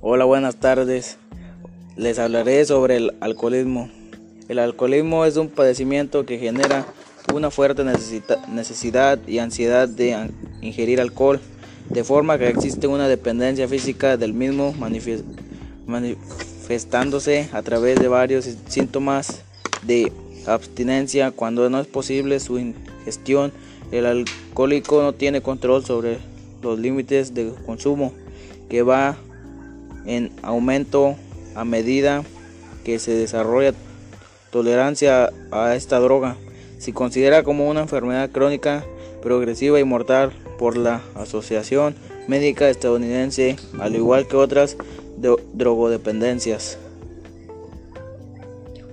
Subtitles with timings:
[0.00, 1.18] Hola, buenas tardes.
[1.96, 3.90] Les hablaré sobre el alcoholismo.
[4.46, 6.86] El alcoholismo es un padecimiento que genera
[7.34, 10.30] una fuerte necesidad y ansiedad de
[10.62, 11.40] ingerir alcohol,
[11.90, 14.72] de forma que existe una dependencia física del mismo
[15.88, 19.42] manifestándose a través de varios síntomas
[19.82, 20.12] de
[20.46, 23.50] abstinencia cuando no es posible su ingestión.
[23.90, 26.18] El alcohólico no tiene control sobre
[26.62, 28.12] los límites de consumo
[28.68, 29.16] que va
[30.08, 31.14] en aumento
[31.54, 32.24] a medida
[32.82, 33.74] que se desarrolla
[34.50, 36.36] tolerancia a esta droga.
[36.78, 38.84] Se considera como una enfermedad crónica
[39.22, 41.94] progresiva y mortal por la Asociación
[42.26, 44.76] Médica Estadounidense, al igual que otras
[45.52, 46.78] drogodependencias.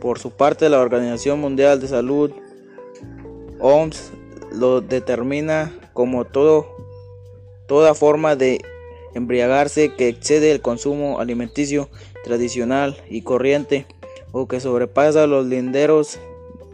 [0.02, 2.32] Por su parte, la Organización Mundial de Salud,
[3.60, 4.12] OMS,
[4.52, 6.68] lo determina como todo,
[7.68, 8.62] toda forma de
[9.16, 11.90] embriagarse que excede el consumo alimenticio
[12.24, 13.88] tradicional y corriente
[14.32, 16.20] o que sobrepasa los linderos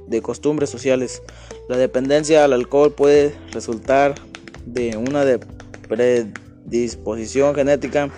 [0.08, 1.24] de costumbres sociales.
[1.70, 4.16] La dependencia al alcohol puede resultar
[4.66, 5.24] de una
[5.88, 8.10] predisposición genética,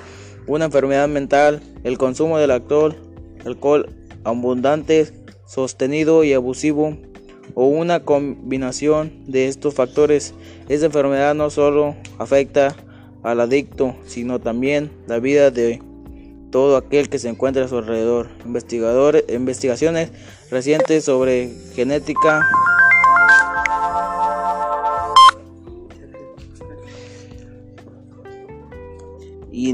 [0.47, 2.95] una enfermedad mental, el consumo del alcohol,
[3.45, 3.93] alcohol
[4.23, 5.07] abundante,
[5.45, 6.97] sostenido y abusivo
[7.55, 10.33] o una combinación de estos factores.
[10.69, 12.75] Esta enfermedad no solo afecta
[13.23, 15.81] al adicto, sino también la vida de
[16.51, 18.29] todo aquel que se encuentra a su alrededor.
[18.45, 20.11] Investigadores, investigaciones
[20.51, 22.41] recientes sobre genética
[29.51, 29.73] y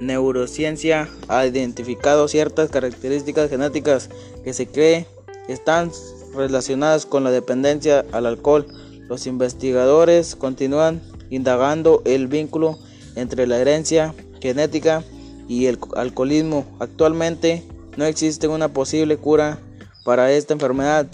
[0.00, 4.10] neurociencia ha identificado ciertas características genéticas
[4.44, 5.06] que se cree
[5.48, 5.90] están
[6.34, 8.66] relacionadas con la dependencia al alcohol.
[9.08, 12.78] Los investigadores continúan indagando el vínculo
[13.14, 15.02] entre la herencia genética
[15.48, 16.64] y el alcoholismo.
[16.78, 17.62] Actualmente
[17.96, 19.58] no existe una posible cura
[20.04, 21.08] para esta enfermedad.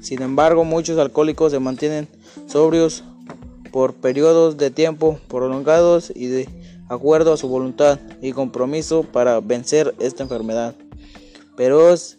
[0.00, 2.08] Sin embargo, muchos alcohólicos se mantienen
[2.46, 3.04] sobrios
[3.72, 6.48] por periodos de tiempo prolongados y de
[6.88, 10.74] acuerdo a su voluntad y compromiso para vencer esta enfermedad.
[11.56, 12.16] Pero es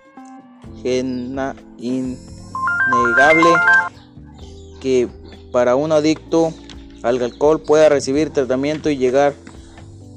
[4.81, 5.07] que
[5.55, 6.53] para un adicto
[7.01, 9.35] al alcohol pueda recibir tratamiento y llegar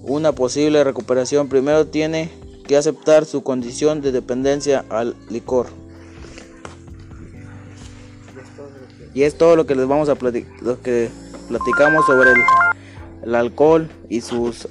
[0.02, 2.28] una posible recuperación, primero tiene
[2.66, 5.68] que aceptar su condición de dependencia al licor.
[9.14, 11.08] Y es todo lo que les vamos a platicar, lo que
[11.46, 12.42] platicamos sobre el,
[13.22, 14.66] el alcohol y sus